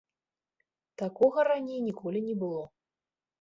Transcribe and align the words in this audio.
Такога 1.01 1.39
раней 1.49 1.79
ніколі 1.89 2.19
не 2.31 2.35
было. 2.45 2.65